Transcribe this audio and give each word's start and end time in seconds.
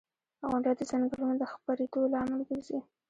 •غونډۍ 0.49 0.73
د 0.77 0.81
ځنګلونو 0.91 1.33
د 1.41 1.43
خپرېدو 1.53 1.99
لامل 2.13 2.41
ګرځي. 2.49 2.79